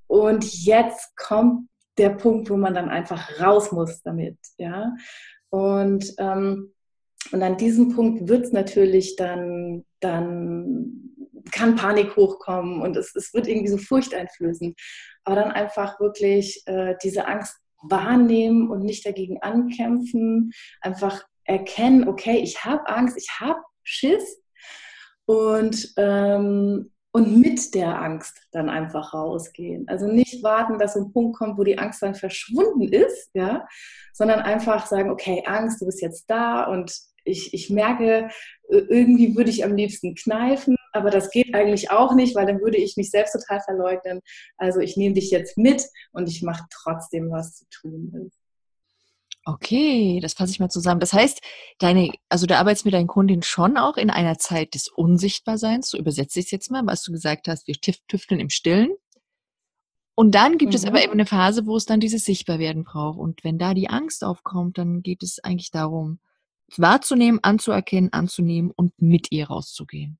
[0.08, 4.96] und jetzt kommt der Punkt, wo man dann einfach raus muss damit, ja.
[5.50, 6.74] Und ähm,
[7.32, 11.12] und an diesem Punkt wird es natürlich dann, dann
[11.52, 14.80] kann Panik hochkommen und es, es wird irgendwie so furchteinflößend.
[15.24, 22.38] Aber dann einfach wirklich äh, diese Angst wahrnehmen und nicht dagegen ankämpfen, einfach erkennen, okay,
[22.38, 24.41] ich habe Angst, ich habe Schiss
[25.26, 29.88] und, ähm, und mit der Angst dann einfach rausgehen.
[29.88, 33.67] Also nicht warten, dass ein Punkt kommt, wo die Angst dann verschwunden ist, ja,
[34.13, 38.30] sondern einfach sagen, okay, Angst, du bist jetzt da und ich, ich merke,
[38.70, 42.78] irgendwie würde ich am liebsten kneifen, aber das geht eigentlich auch nicht, weil dann würde
[42.78, 44.22] ich mich selbst total verleugnen.
[44.58, 48.38] Also ich nehme dich jetzt mit und ich mache trotzdem, was zu tun ist.
[49.44, 51.00] Okay, das fasse ich mal zusammen.
[51.00, 51.42] Das heißt,
[51.80, 55.98] deine, also du arbeitest mit deinen Kundinnen schon auch in einer Zeit des Unsichtbarseins, so
[55.98, 58.92] übersetze ich es jetzt mal, was du gesagt hast, wir tüfteln im Stillen.
[60.14, 60.76] Und dann gibt mhm.
[60.76, 63.18] es aber eben eine Phase, wo es dann dieses Sichtbarwerden braucht.
[63.18, 66.20] Und wenn da die Angst aufkommt, dann geht es eigentlich darum,
[66.80, 70.18] wahrzunehmen, anzuerkennen, anzunehmen und mit ihr rauszugehen.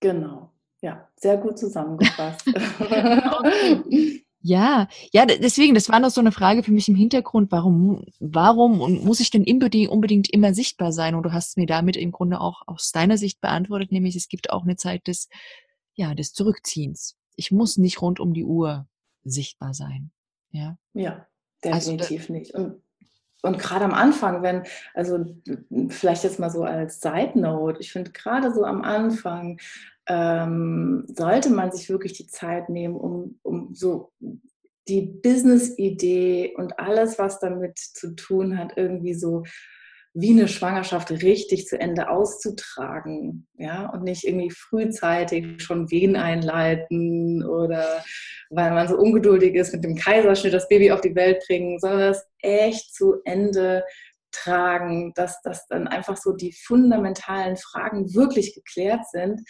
[0.00, 2.46] Genau, ja, sehr gut zusammengefasst.
[4.40, 8.80] Ja, ja, deswegen, das war noch so eine Frage für mich im Hintergrund, warum, warum
[8.80, 11.16] und muss ich denn unbedingt immer sichtbar sein?
[11.16, 14.50] Und du hast mir damit im Grunde auch aus deiner Sicht beantwortet, nämlich es gibt
[14.50, 15.28] auch eine Zeit des,
[15.94, 17.16] ja, des Zurückziehens.
[17.34, 18.86] Ich muss nicht rund um die Uhr
[19.24, 20.12] sichtbar sein.
[20.50, 21.26] Ja, ja
[21.64, 22.54] definitiv also, nicht.
[22.54, 22.80] Und
[23.42, 25.24] und gerade am Anfang, wenn, also
[25.88, 29.60] vielleicht jetzt mal so als Side Note, ich finde gerade so am Anfang
[30.06, 34.12] ähm, sollte man sich wirklich die Zeit nehmen, um, um so
[34.88, 39.44] die Business-Idee und alles, was damit zu tun hat, irgendwie so
[40.20, 47.44] wie eine Schwangerschaft richtig zu Ende auszutragen, ja, und nicht irgendwie frühzeitig schon Wehen einleiten
[47.44, 48.02] oder
[48.50, 52.00] weil man so ungeduldig ist mit dem Kaiserschnitt das Baby auf die Welt bringen, sondern
[52.00, 53.84] das echt zu Ende
[54.32, 59.40] tragen, dass, dass dann einfach so die fundamentalen Fragen wirklich geklärt sind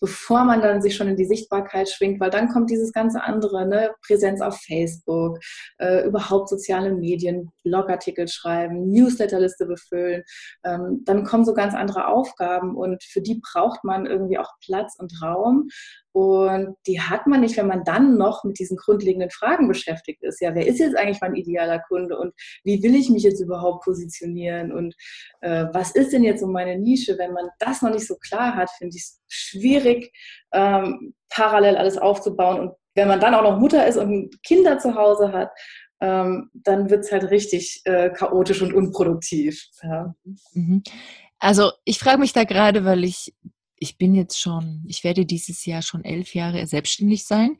[0.00, 3.66] bevor man dann sich schon in die Sichtbarkeit schwingt, weil dann kommt dieses ganze andere,
[3.66, 3.94] ne?
[4.06, 5.38] Präsenz auf Facebook,
[5.78, 10.22] äh, überhaupt soziale Medien, Blogartikel schreiben, Newsletterliste befüllen,
[10.64, 14.96] ähm, dann kommen so ganz andere Aufgaben und für die braucht man irgendwie auch Platz
[14.98, 15.68] und Raum
[16.12, 20.40] und die hat man nicht, wenn man dann noch mit diesen grundlegenden Fragen beschäftigt ist.
[20.40, 22.34] Ja, wer ist jetzt eigentlich mein idealer Kunde und
[22.64, 24.94] wie will ich mich jetzt überhaupt positionieren und
[25.40, 27.16] äh, was ist denn jetzt so meine Nische?
[27.16, 30.12] Wenn man das noch nicht so klar hat, finde ich es schwierig,
[30.52, 32.60] ähm, parallel alles aufzubauen.
[32.60, 35.50] Und wenn man dann auch noch Mutter ist und Kinder zu Hause hat,
[36.02, 39.66] ähm, dann wird es halt richtig äh, chaotisch und unproduktiv.
[39.82, 40.14] Ja.
[40.52, 40.82] Mhm.
[41.38, 43.34] Also ich frage mich da gerade, weil ich
[43.80, 47.56] ich bin jetzt schon, ich werde dieses Jahr schon elf Jahre selbstständig sein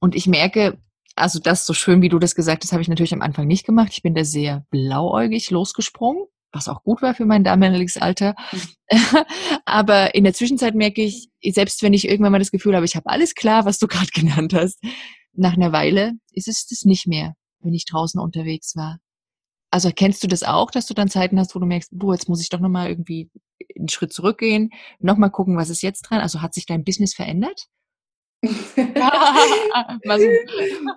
[0.00, 0.78] und ich merke,
[1.14, 3.66] also das so schön, wie du das gesagt hast, habe ich natürlich am Anfang nicht
[3.66, 3.90] gemacht.
[3.92, 6.24] Ich bin da sehr blauäugig losgesprungen,
[6.58, 8.34] was auch gut war für mein damaliges Alter.
[8.52, 8.60] Mhm.
[9.64, 12.96] Aber in der Zwischenzeit merke ich, selbst wenn ich irgendwann mal das Gefühl habe, ich
[12.96, 14.82] habe alles klar, was du gerade genannt hast,
[15.32, 18.98] nach einer Weile ist es das nicht mehr, wenn ich draußen unterwegs war.
[19.70, 22.28] Also kennst du das auch, dass du dann Zeiten hast, wo du merkst, du, jetzt
[22.28, 23.30] muss ich doch nochmal irgendwie
[23.78, 26.20] einen Schritt zurückgehen, nochmal gucken, was ist jetzt dran?
[26.20, 27.66] Also hat sich dein Business verändert?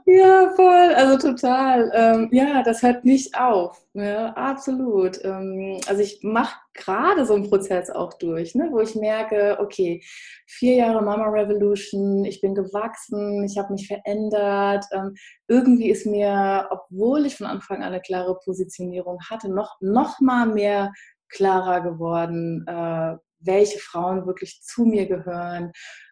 [0.06, 1.92] ja, voll, also total.
[1.96, 3.84] Ähm, ja, das hört nicht auf.
[3.94, 4.38] Ne?
[4.38, 5.20] Absolut.
[5.24, 8.70] Ähm, also ich mache gerade so einen Prozess auch durch, ne?
[8.72, 10.04] wo ich merke, okay,
[10.46, 14.86] vier Jahre Mama Revolution, ich bin gewachsen, ich habe mich verändert.
[14.92, 15.16] Ähm,
[15.48, 20.46] irgendwie ist mir, obwohl ich von Anfang an eine klare Positionierung hatte, noch, noch mal
[20.46, 20.92] mehr
[21.28, 25.72] klarer geworden, äh, welche Frauen wirklich zu mir gehören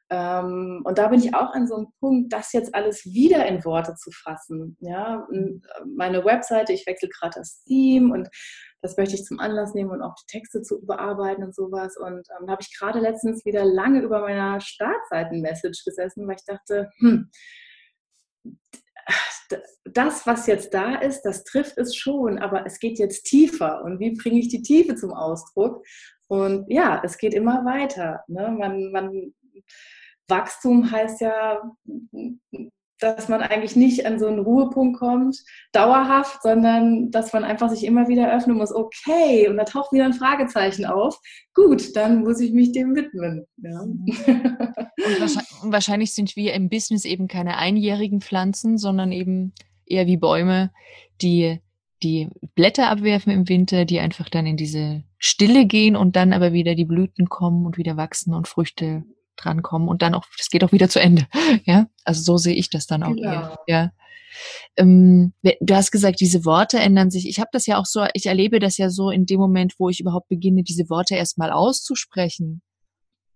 [0.09, 3.63] ähm, und da bin ich auch an so einem Punkt, das jetzt alles wieder in
[3.63, 4.75] Worte zu fassen.
[4.79, 5.27] Ja,
[5.85, 8.29] meine Webseite, ich wechsle gerade das Theme und
[8.81, 11.95] das möchte ich zum Anlass nehmen und auch die Texte zu überarbeiten und sowas.
[11.97, 16.45] Und ähm, da habe ich gerade letztens wieder lange über meiner Startseiten-Message gesessen, weil ich
[16.45, 17.29] dachte, hm,
[19.85, 23.83] das, was jetzt da ist, das trifft es schon, aber es geht jetzt tiefer.
[23.83, 25.83] Und wie bringe ich die Tiefe zum Ausdruck?
[26.27, 28.23] Und ja, es geht immer weiter.
[28.27, 28.55] Ne?
[28.57, 29.33] Man, man
[30.29, 31.61] Wachstum heißt ja,
[32.99, 35.37] dass man eigentlich nicht an so einen Ruhepunkt kommt,
[35.71, 40.05] dauerhaft, sondern dass man einfach sich immer wieder öffnen muss, okay, und da taucht wieder
[40.05, 41.17] ein Fragezeichen auf.
[41.53, 43.45] Gut, dann muss ich mich dem widmen.
[43.57, 43.81] Ja.
[43.81, 49.53] Und wahrscheinlich sind wir im Business eben keine einjährigen Pflanzen, sondern eben
[49.85, 50.71] eher wie Bäume,
[51.21, 51.59] die
[52.03, 56.53] die Blätter abwerfen im Winter, die einfach dann in diese Stille gehen und dann aber
[56.53, 59.03] wieder die Blüten kommen und wieder wachsen und Früchte
[59.43, 61.27] drankommen und dann auch, das geht auch wieder zu Ende.
[61.65, 63.31] Ja, also so sehe ich das dann auch genau.
[63.31, 63.59] eher.
[63.67, 63.91] Ja.
[64.77, 67.27] Ähm, du hast gesagt, diese Worte ändern sich.
[67.27, 69.89] Ich habe das ja auch so, ich erlebe das ja so in dem Moment, wo
[69.89, 72.61] ich überhaupt beginne, diese Worte erstmal auszusprechen,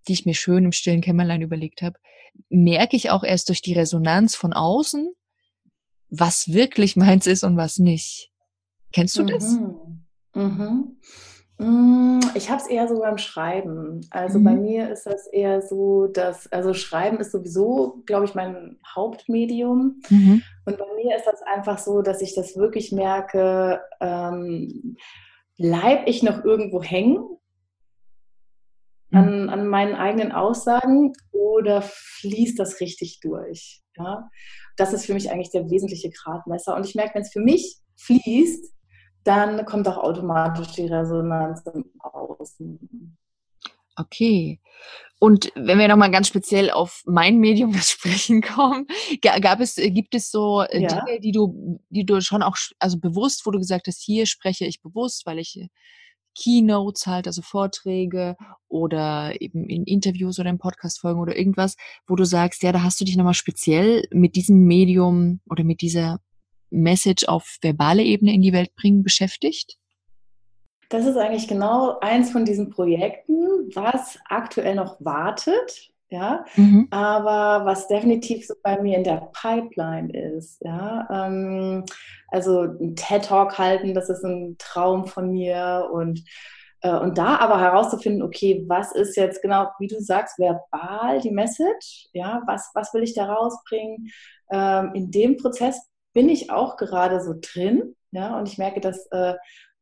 [0.08, 1.98] die ich mir schön im stillen Kämmerlein überlegt habe,
[2.50, 5.14] merke ich auch erst durch die Resonanz von außen,
[6.10, 8.32] was wirklich meins ist und was nicht.
[8.92, 9.58] Kennst du das?
[10.36, 10.98] Mhm.
[11.58, 11.94] Mhm.
[12.14, 14.02] Mm, ich habe es eher so beim Schreiben.
[14.10, 14.44] Also mhm.
[14.44, 20.02] bei mir ist das eher so, dass, also Schreiben ist sowieso, glaube ich, mein Hauptmedium.
[20.10, 20.44] Mhm.
[20.66, 24.98] Und bei mir ist das einfach so, dass ich das wirklich merke, ähm,
[25.58, 27.18] bleib ich noch irgendwo hängen
[29.10, 29.18] mhm.
[29.18, 33.82] an, an meinen eigenen Aussagen oder fließt das richtig durch?
[33.98, 34.30] Ja?
[34.76, 36.76] Das ist für mich eigentlich der wesentliche Gradmesser.
[36.76, 38.74] Und ich merke, wenn es für mich fließt,
[39.24, 43.18] dann kommt auch automatisch die Resonanz im Außen.
[43.96, 44.60] Okay.
[45.20, 48.88] Und wenn wir nochmal ganz speziell auf mein Medium das Sprechen kommen,
[49.22, 50.88] gab es, äh, gibt es so äh, ja.
[50.88, 54.66] Dinge, die du, die du schon auch, also bewusst, wo du gesagt hast, hier spreche
[54.66, 55.70] ich bewusst, weil ich äh,
[56.36, 58.36] Keynotes halt, also Vorträge
[58.68, 61.76] oder eben in Interviews oder in Podcast-Folgen oder irgendwas,
[62.08, 65.82] wo du sagst, ja, da hast du dich nochmal speziell mit diesem Medium oder mit
[65.82, 66.20] dieser
[66.74, 69.78] Message auf verbale Ebene in die Welt bringen beschäftigt?
[70.90, 76.88] Das ist eigentlich genau eins von diesen Projekten, was aktuell noch wartet, ja, mhm.
[76.92, 81.08] aber was definitiv so bei mir in der Pipeline ist, ja.
[81.10, 81.86] Ähm,
[82.28, 86.24] also ein TED Talk halten, das ist ein Traum von mir und
[86.82, 91.32] äh, und da aber herauszufinden, okay, was ist jetzt genau, wie du sagst, verbal die
[91.32, 94.12] Message, ja, was, was will ich da rausbringen?
[94.52, 95.82] Ähm, in dem Prozess
[96.14, 97.96] bin ich auch gerade so drin.
[98.12, 99.34] Ja, und ich merke, das äh,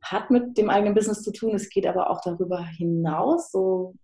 [0.02, 1.54] hat mit dem eigenen Business zu tun.
[1.54, 3.52] Es geht aber auch darüber hinaus.
[3.52, 3.96] So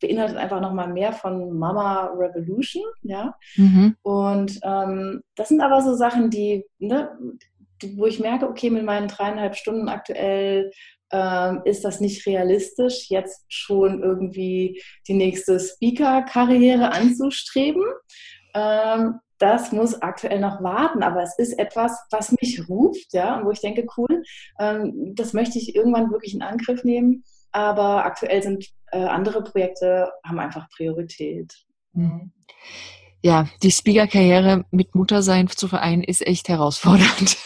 [0.00, 2.84] beinhaltet einfach nochmal mehr von Mama Revolution.
[3.02, 3.36] Ja.
[3.56, 3.96] Mhm.
[4.02, 7.10] Und ähm, das sind aber so Sachen, die, ne,
[7.96, 10.70] wo ich merke, okay, mit meinen dreieinhalb Stunden aktuell
[11.12, 17.84] ähm, ist das nicht realistisch, jetzt schon irgendwie die nächste Speaker-Karriere anzustreben.
[18.54, 23.44] Ähm, das muss aktuell noch warten, aber es ist etwas, was mich ruft, ja, und
[23.44, 24.22] wo ich denke, cool,
[24.60, 27.24] ähm, das möchte ich irgendwann wirklich in Angriff nehmen.
[27.50, 31.52] Aber aktuell sind äh, andere Projekte, haben einfach Priorität.
[31.92, 32.32] Mhm.
[33.20, 37.36] Ja, die Speaker-Karriere mit Muttersein zu vereinen, ist echt herausfordernd.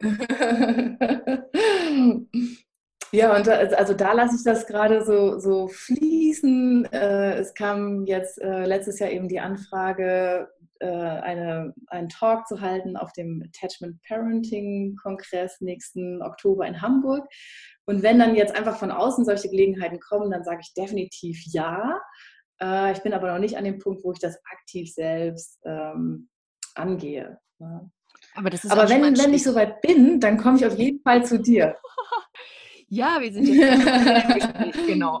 [3.12, 6.84] Ja, und da, also da lasse ich das gerade so, so fließen.
[6.92, 10.48] Äh, es kam jetzt äh, letztes Jahr eben die Anfrage,
[10.80, 17.26] äh, eine, einen Talk zu halten auf dem Attachment Parenting Kongress nächsten Oktober in Hamburg.
[17.86, 22.00] Und wenn dann jetzt einfach von außen solche Gelegenheiten kommen, dann sage ich definitiv ja.
[22.62, 26.28] Äh, ich bin aber noch nicht an dem Punkt, wo ich das aktiv selbst ähm,
[26.74, 27.38] angehe.
[27.58, 27.90] Ja.
[28.34, 31.76] Aber, aber wenn, wenn ich soweit bin, dann komme ich auf jeden Fall zu dir.
[32.92, 35.20] Ja, wir sind jetzt genau.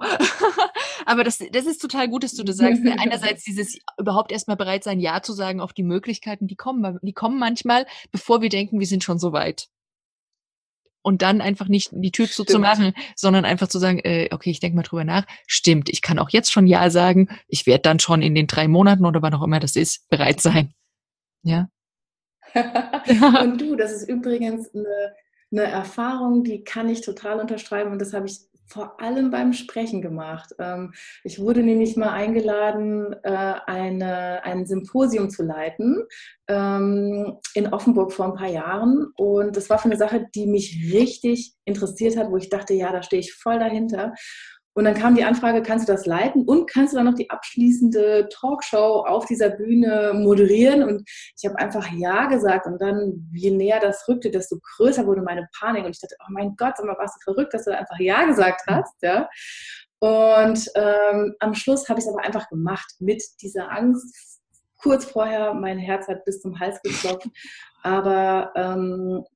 [1.06, 2.82] Aber das, das ist total gut, dass du das sagst.
[2.84, 6.98] Einerseits dieses überhaupt erstmal bereit sein, Ja zu sagen auf die Möglichkeiten, die kommen.
[7.02, 9.68] Die kommen manchmal, bevor wir denken, wir sind schon so weit.
[11.02, 12.48] und dann einfach nicht die Tür Stimmt.
[12.48, 15.26] zuzumachen, sondern einfach zu sagen, äh, okay, ich denke mal drüber nach.
[15.46, 17.28] Stimmt, ich kann auch jetzt schon Ja sagen.
[17.48, 20.40] Ich werde dann schon in den drei Monaten oder wann auch immer das ist, bereit
[20.40, 20.74] sein.
[21.42, 21.68] Ja.
[23.42, 25.14] und du, das ist übrigens eine,
[25.52, 28.38] eine Erfahrung, die kann ich total unterschreiben und das habe ich
[28.70, 30.54] vor allem beim Sprechen gemacht.
[30.58, 36.04] Ähm, ich wurde nämlich mal eingeladen, äh, eine, ein Symposium zu leiten
[36.46, 39.12] ähm, in Offenburg vor ein paar Jahren.
[39.16, 42.92] Und das war für eine Sache, die mich richtig interessiert hat, wo ich dachte, ja,
[42.92, 44.14] da stehe ich voll dahinter.
[44.80, 47.28] Und dann kam die Anfrage, kannst du das leiten und kannst du dann noch die
[47.28, 50.82] abschließende Talkshow auf dieser Bühne moderieren?
[50.82, 52.64] Und ich habe einfach Ja gesagt.
[52.64, 55.84] Und dann, je näher das rückte, desto größer wurde meine Panik.
[55.84, 58.62] Und ich dachte, oh mein Gott, mal, warst du verrückt, dass du einfach Ja gesagt
[58.70, 58.94] hast?
[59.02, 59.28] Ja.
[59.98, 64.40] Und ähm, am Schluss habe ich es aber einfach gemacht mit dieser Angst.
[64.78, 67.28] Kurz vorher, mein Herz hat bis zum Hals geklopft.
[67.82, 69.26] Aber ähm,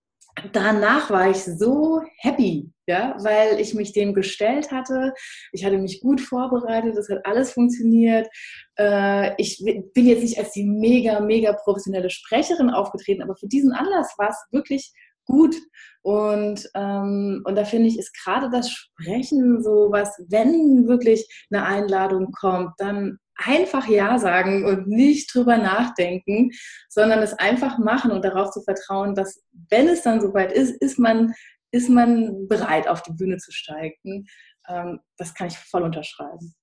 [0.52, 5.14] danach war ich so happy, ja, weil ich mich dem gestellt hatte.
[5.52, 8.28] Ich hatte mich gut vorbereitet, das hat alles funktioniert.
[8.76, 13.72] Äh, ich bin jetzt nicht als die mega, mega professionelle Sprecherin aufgetreten, aber für diesen
[13.72, 14.92] Anlass war es wirklich
[15.24, 15.56] gut.
[16.02, 21.64] Und, ähm, und da finde ich, ist gerade das Sprechen so was, wenn wirklich eine
[21.64, 26.50] Einladung kommt, dann einfach Ja sagen und nicht drüber nachdenken,
[26.88, 30.98] sondern es einfach machen und darauf zu vertrauen, dass wenn es dann soweit ist, ist
[30.98, 31.34] man,
[31.70, 34.26] ist man bereit, auf die Bühne zu steigen.
[34.68, 36.54] Ähm, das kann ich voll unterschreiben.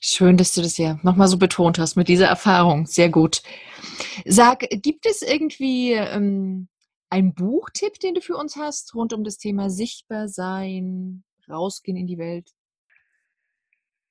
[0.00, 2.86] Schön, dass du das ja nochmal so betont hast mit dieser Erfahrung.
[2.86, 3.42] Sehr gut.
[4.24, 6.68] Sag, gibt es irgendwie ähm,
[7.08, 12.06] einen Buchtipp, den du für uns hast, rund um das Thema Sichtbar sein, rausgehen in
[12.06, 12.50] die Welt?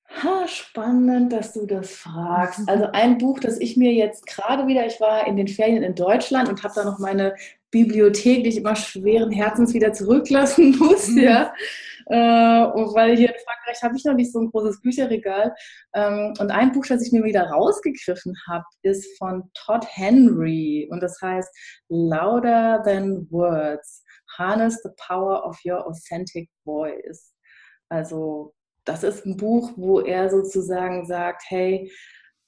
[0.07, 2.61] Ha, spannend, dass du das fragst.
[2.67, 5.95] Also ein Buch, das ich mir jetzt gerade wieder, ich war in den Ferien in
[5.95, 7.35] Deutschland und habe da noch meine
[7.71, 11.19] Bibliothek, die ich immer schweren Herzens wieder zurücklassen muss, mhm.
[11.19, 11.53] ja.
[12.07, 15.55] Äh, weil hier in Frankreich habe ich noch nicht so ein großes Bücherregal.
[15.95, 21.01] Ähm, und ein Buch, das ich mir wieder rausgegriffen habe, ist von Todd Henry und
[21.01, 21.49] das heißt
[21.89, 24.03] Louder Than Words.
[24.37, 27.33] Harness the Power of Your Authentic Voice.
[27.89, 28.53] Also
[28.85, 31.91] das ist ein Buch, wo er sozusagen sagt, hey,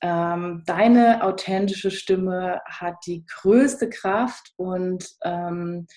[0.02, 5.88] ähm, deine authentische Stimme hat die größte Kraft und ähm,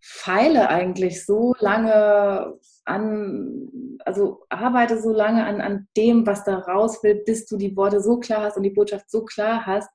[0.00, 3.68] feile eigentlich so lange an,
[4.04, 8.00] also arbeite so lange an, an dem, was da raus will, bis du die Worte
[8.00, 9.90] so klar hast und die Botschaft so klar hast,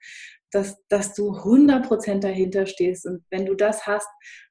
[0.52, 3.06] dass, dass du 100% dahinter stehst.
[3.06, 4.08] Und wenn du das hast,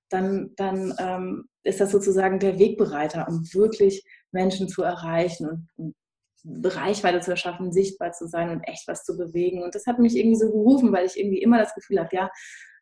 [0.08, 5.94] dann, dann ähm, ist das sozusagen der Wegbereiter, um wirklich Menschen zu erreichen und,
[6.46, 9.62] Reichweite zu erschaffen, sichtbar zu sein und echt was zu bewegen.
[9.62, 12.30] Und das hat mich irgendwie so gerufen, weil ich irgendwie immer das Gefühl habe, ja,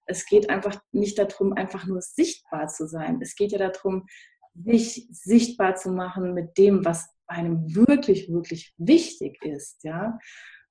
[0.06, 3.20] es geht einfach nicht darum, einfach nur sichtbar zu sein.
[3.22, 4.06] Es geht ja darum,
[4.54, 10.18] sich sichtbar zu machen mit dem, was einem wirklich, wirklich wichtig ist, ja.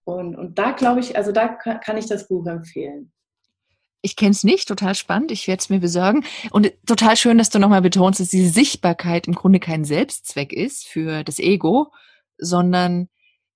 [0.04, 3.12] Und, und da glaube ich, also da kann ich das Buch empfehlen.
[4.02, 5.32] Ich kenne es nicht, total spannend.
[5.32, 6.26] Ich werde es mir besorgen.
[6.50, 10.88] Und total schön, dass du nochmal betonst, dass diese Sichtbarkeit im Grunde kein Selbstzweck ist
[10.88, 11.92] für das Ego,
[12.38, 13.10] sondern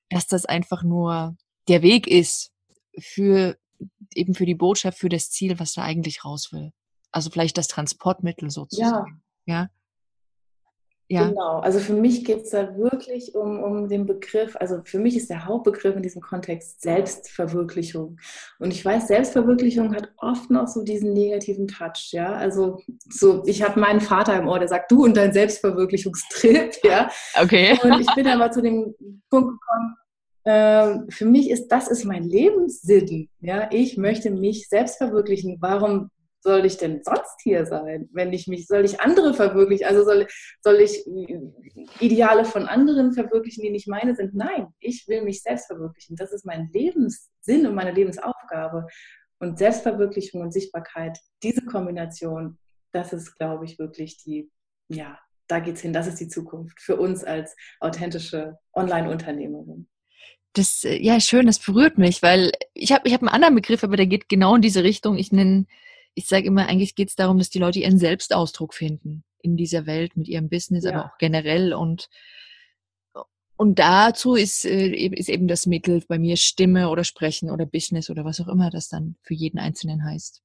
[0.10, 1.36] dass das einfach nur
[1.67, 2.51] der Weg ist
[2.99, 3.58] für
[4.13, 6.71] eben für die Botschaft, für das Ziel, was da eigentlich raus will.
[7.12, 9.23] Also vielleicht das Transportmittel sozusagen.
[9.45, 9.62] Ja.
[9.62, 9.69] ja?
[11.07, 11.27] Ja.
[11.27, 15.15] Genau, also für mich geht es da wirklich um, um den Begriff, also für mich
[15.15, 18.17] ist der Hauptbegriff in diesem Kontext Selbstverwirklichung.
[18.57, 22.33] Und ich weiß, Selbstverwirklichung hat oft noch so diesen negativen Touch, ja.
[22.33, 27.11] Also so, ich habe meinen Vater im Ohr, der sagt, du und dein Selbstverwirklichungstrip, ja.
[27.39, 27.77] Okay.
[27.83, 28.95] Und ich bin aber zu dem
[29.29, 29.95] Punkt gekommen,
[30.45, 33.29] äh, für mich ist das ist mein Lebenssinn.
[33.41, 35.57] Ja, ich möchte mich selbst verwirklichen.
[35.59, 36.09] Warum
[36.45, 39.88] soll ich denn sonst hier sein, wenn ich mich, soll ich andere verwirklichen?
[39.88, 40.27] Also soll,
[40.62, 41.03] soll ich
[41.99, 44.36] Ideale von anderen verwirklichen, die nicht meine sind?
[44.36, 46.15] Nein, ich will mich selbst verwirklichen.
[46.15, 48.86] Das ist mein Lebenssinn und meine Lebensaufgabe.
[49.39, 52.60] Und Selbstverwirklichung und Sichtbarkeit, diese Kombination,
[52.91, 54.51] das ist, glaube ich, wirklich die,
[54.88, 55.93] ja, da geht's hin.
[55.93, 59.88] Das ist die Zukunft für uns als authentische Online-Unternehmerin.
[60.53, 63.84] Das, äh, ja, schön, das berührt mich, weil ich habe ich hab einen anderen Begriff,
[63.84, 65.17] aber der geht genau in diese Richtung.
[65.17, 65.65] Ich nenne
[66.16, 69.86] ich sage immer, eigentlich geht es darum, dass die Leute ihren Selbstausdruck finden in dieser
[69.86, 70.91] Welt mit ihrem Business, ja.
[70.91, 72.09] aber auch generell und
[73.57, 78.09] und dazu ist, äh, ist eben das Mittel bei mir Stimme oder Sprechen oder Business
[78.09, 80.41] oder was auch immer das dann für jeden Einzelnen heißt.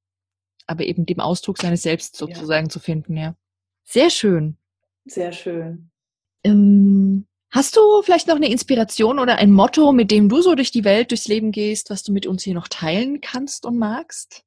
[0.67, 2.71] Aber eben dem Ausdruck seines Selbst sozusagen ja.
[2.71, 3.35] zu finden, ja.
[3.83, 4.57] Sehr schön.
[5.07, 5.91] Sehr schön.
[6.45, 10.71] Ähm, hast du vielleicht noch eine Inspiration oder ein Motto, mit dem du so durch
[10.71, 14.45] die Welt, durchs Leben gehst, was du mit uns hier noch teilen kannst und magst?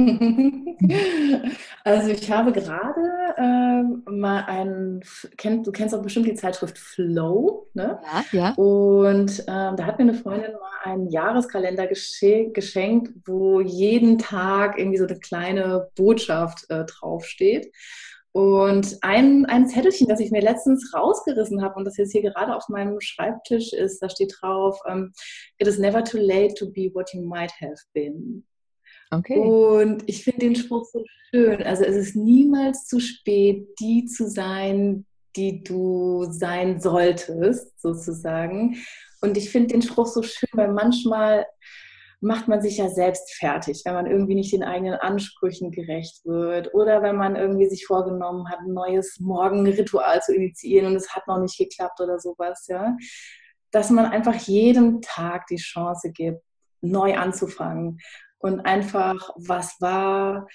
[1.84, 3.00] Also ich habe gerade
[3.36, 5.02] äh, mal ein,
[5.36, 7.98] kenn, du kennst auch bestimmt die Zeitschrift Flow, ne?
[8.02, 8.54] Ja, ja.
[8.54, 14.98] Und äh, da hat mir eine Freundin mal einen Jahreskalender geschenkt, wo jeden Tag irgendwie
[14.98, 17.72] so eine kleine Botschaft äh, draufsteht.
[18.32, 22.54] Und ein, ein Zettelchen, das ich mir letztens rausgerissen habe und das jetzt hier gerade
[22.54, 25.12] auf meinem Schreibtisch ist, da steht drauf, ähm,
[25.58, 28.44] It is never too late to be what you might have been.
[29.10, 29.38] Okay.
[29.38, 31.62] Und ich finde den Spruch so schön.
[31.62, 35.04] Also es ist niemals zu spät, die zu sein,
[35.36, 38.76] die du sein solltest, sozusagen.
[39.20, 41.46] Und ich finde den Spruch so schön, weil manchmal
[42.22, 46.74] macht man sich ja selbst fertig, wenn man irgendwie nicht den eigenen Ansprüchen gerecht wird
[46.74, 51.26] oder wenn man irgendwie sich vorgenommen hat, ein neues Morgenritual zu initiieren und es hat
[51.26, 52.96] noch nicht geklappt oder sowas, ja.
[53.70, 56.42] Dass man einfach jedem Tag die Chance gibt,
[56.82, 57.98] neu anzufangen
[58.40, 60.46] und einfach, was war,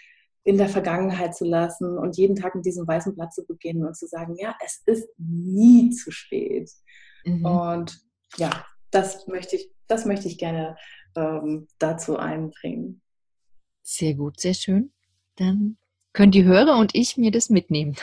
[0.44, 3.98] in der Vergangenheit zu lassen und jeden Tag mit diesem weißen Blatt zu beginnen und
[3.98, 6.70] zu sagen, ja, es ist nie zu spät.
[7.26, 7.46] Mhm.
[7.46, 8.00] Und
[8.38, 10.78] ja, das möchte ich, das möchte ich gerne
[11.16, 13.02] ähm, dazu einbringen.
[13.82, 14.92] Sehr gut, sehr schön.
[15.36, 15.78] Dann
[16.14, 17.96] können die Hörer und ich mir das mitnehmen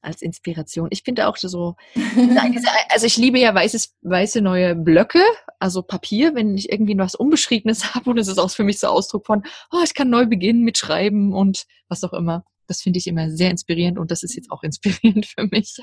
[0.00, 0.88] als Inspiration.
[0.90, 1.76] Ich finde auch so,
[2.88, 5.22] also ich liebe ja weißes, weiße neue Blöcke,
[5.58, 8.88] also Papier, wenn ich irgendwie was Unbeschriebenes habe und es ist auch für mich so
[8.88, 9.42] Ausdruck von,
[9.72, 12.44] oh, ich kann neu beginnen mit Schreiben und was auch immer.
[12.66, 15.76] Das finde ich immer sehr inspirierend und das ist jetzt auch inspirierend für mich.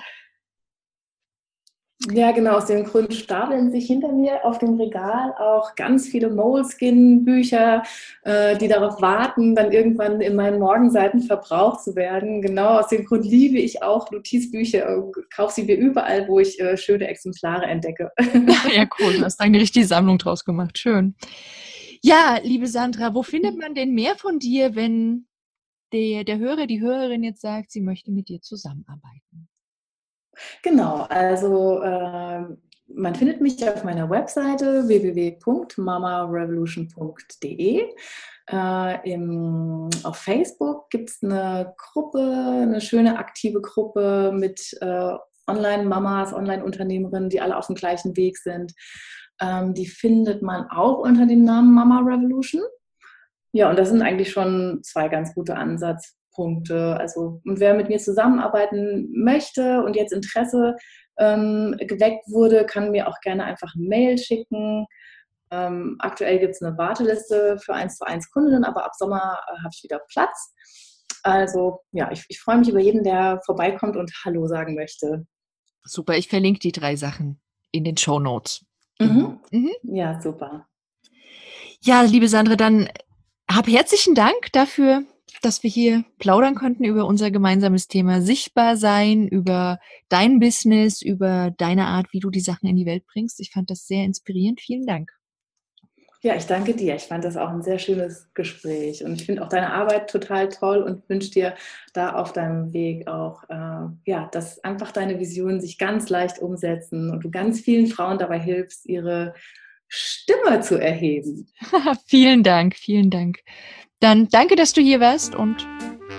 [2.11, 6.29] Ja, genau, aus dem Grund stapeln sich hinter mir auf dem Regal auch ganz viele
[6.29, 7.83] Moleskin-Bücher,
[8.23, 12.41] äh, die darauf warten, dann irgendwann in meinen Morgenseiten verbraucht zu werden.
[12.41, 16.75] Genau aus dem Grund liebe ich auch Notizbücher, kaufe sie mir überall, wo ich äh,
[16.75, 18.11] schöne Exemplare entdecke.
[18.75, 20.77] Ja, cool, du hast eine richtige Sammlung draus gemacht.
[20.77, 21.15] Schön.
[22.01, 25.27] Ja, liebe Sandra, wo findet man denn mehr von dir, wenn
[25.93, 29.47] der, der Hörer, die Hörerin jetzt sagt, sie möchte mit dir zusammenarbeiten?
[30.63, 32.43] Genau, also äh,
[32.87, 37.83] man findet mich auf meiner Webseite www.mamarevolution.de.
[38.47, 39.17] Äh,
[40.03, 45.15] auf Facebook gibt es eine Gruppe, eine schöne aktive Gruppe mit äh,
[45.47, 48.73] Online-Mamas, Online-Unternehmerinnen, die alle auf dem gleichen Weg sind.
[49.41, 52.63] Ähm, die findet man auch unter dem Namen Mama Revolution.
[53.51, 56.13] Ja, und das sind eigentlich schon zwei ganz gute Ansätze.
[56.35, 56.97] Punkte.
[56.97, 60.75] Also, und wer mit mir zusammenarbeiten möchte und jetzt Interesse
[61.17, 64.85] ähm, geweckt wurde, kann mir auch gerne einfach eine Mail schicken.
[65.51, 69.57] Ähm, aktuell gibt es eine Warteliste für 1 zu 1 Kundinnen, aber ab Sommer äh,
[69.59, 70.53] habe ich wieder Platz.
[71.23, 75.25] Also ja, ich, ich freue mich über jeden, der vorbeikommt und Hallo sagen möchte.
[75.83, 77.39] Super, ich verlinke die drei Sachen
[77.71, 78.65] in den Show Notes.
[78.99, 79.39] Mhm.
[79.51, 79.71] Mhm.
[79.83, 80.67] Ja, super.
[81.81, 82.89] Ja, liebe Sandra, dann
[83.49, 85.03] hab herzlichen Dank dafür,
[85.41, 89.79] dass wir hier plaudern konnten über unser gemeinsames Thema sichtbar sein, über
[90.09, 93.39] dein Business, über deine Art, wie du die Sachen in die Welt bringst.
[93.39, 94.61] Ich fand das sehr inspirierend.
[94.61, 95.11] Vielen Dank.
[96.25, 96.95] Ja, ich danke dir.
[96.95, 100.49] Ich fand das auch ein sehr schönes Gespräch und ich finde auch deine Arbeit total
[100.49, 101.53] toll und wünsche dir
[101.93, 107.11] da auf deinem Weg auch, äh, ja, dass einfach deine Visionen sich ganz leicht umsetzen
[107.11, 109.35] und du ganz vielen Frauen dabei hilfst, ihre
[109.87, 111.47] Stimme zu erheben.
[112.07, 113.43] vielen Dank, vielen Dank.
[114.05, 115.65] Dann danke, dass du hier warst und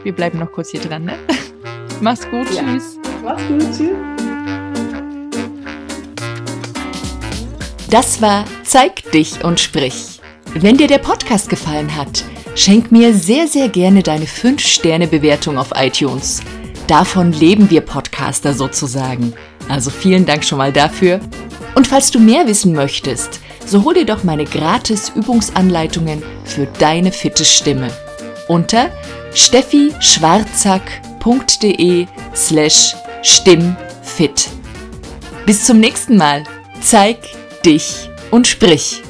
[0.02, 1.04] wir bleiben noch kurz hier dran.
[1.04, 1.12] Ne?
[2.00, 2.64] Mach's gut, ja.
[2.64, 2.98] tschüss.
[3.22, 3.90] Mach's gut, tschüss.
[7.88, 10.18] Das war Zeig dich und sprich.
[10.54, 12.24] Wenn dir der Podcast gefallen hat,
[12.56, 16.42] schenk mir sehr, sehr gerne deine 5-Sterne-Bewertung auf iTunes.
[16.88, 19.32] Davon leben wir Podcaster sozusagen.
[19.68, 21.20] Also vielen Dank schon mal dafür.
[21.76, 27.12] Und falls du mehr wissen möchtest, so hol dir doch meine gratis Übungsanleitungen für deine
[27.12, 27.90] fitte Stimme
[28.48, 28.90] unter
[29.34, 34.48] steffischwarzack.de slash stimmfit.
[35.44, 36.44] Bis zum nächsten Mal.
[36.80, 37.18] Zeig
[37.64, 39.02] dich und sprich.